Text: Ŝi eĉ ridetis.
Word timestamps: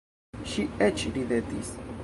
Ŝi 0.53 0.65
eĉ 0.87 1.05
ridetis. 1.19 1.75